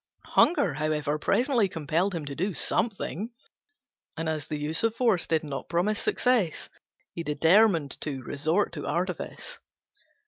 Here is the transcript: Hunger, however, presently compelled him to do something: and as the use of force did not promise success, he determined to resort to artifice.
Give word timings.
Hunger, 0.29 0.73
however, 0.73 1.19
presently 1.19 1.69
compelled 1.69 2.15
him 2.15 2.25
to 2.25 2.33
do 2.33 2.55
something: 2.55 3.29
and 4.17 4.27
as 4.27 4.47
the 4.47 4.57
use 4.57 4.81
of 4.81 4.95
force 4.95 5.27
did 5.27 5.43
not 5.43 5.69
promise 5.69 5.99
success, 5.99 6.69
he 7.13 7.21
determined 7.21 8.01
to 8.01 8.23
resort 8.23 8.73
to 8.73 8.87
artifice. 8.87 9.59